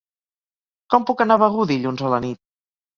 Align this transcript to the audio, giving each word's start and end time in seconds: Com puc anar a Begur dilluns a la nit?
Com 0.95 1.07
puc 1.11 1.23
anar 1.27 1.39
a 1.39 1.43
Begur 1.47 1.69
dilluns 1.77 2.07
a 2.11 2.15
la 2.19 2.25
nit? 2.29 2.45